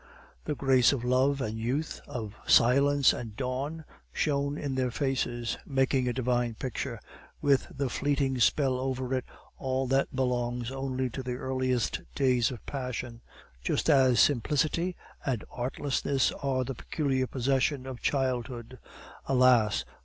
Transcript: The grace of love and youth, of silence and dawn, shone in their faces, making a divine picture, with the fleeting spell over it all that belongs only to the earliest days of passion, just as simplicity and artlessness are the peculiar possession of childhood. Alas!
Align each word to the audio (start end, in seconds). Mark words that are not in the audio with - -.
The 0.45 0.55
grace 0.55 0.91
of 0.93 1.03
love 1.03 1.41
and 1.41 1.59
youth, 1.59 2.01
of 2.07 2.33
silence 2.47 3.13
and 3.13 3.35
dawn, 3.35 3.85
shone 4.11 4.57
in 4.57 4.73
their 4.73 4.89
faces, 4.89 5.59
making 5.63 6.07
a 6.07 6.11
divine 6.13 6.55
picture, 6.55 6.99
with 7.39 7.67
the 7.69 7.87
fleeting 7.87 8.39
spell 8.39 8.79
over 8.79 9.13
it 9.13 9.25
all 9.59 9.85
that 9.89 10.15
belongs 10.15 10.71
only 10.71 11.11
to 11.11 11.21
the 11.21 11.35
earliest 11.35 12.01
days 12.15 12.49
of 12.49 12.65
passion, 12.65 13.21
just 13.63 13.91
as 13.91 14.19
simplicity 14.19 14.95
and 15.23 15.43
artlessness 15.51 16.31
are 16.41 16.63
the 16.63 16.73
peculiar 16.73 17.27
possession 17.27 17.85
of 17.85 18.01
childhood. 18.01 18.79
Alas! 19.27 19.85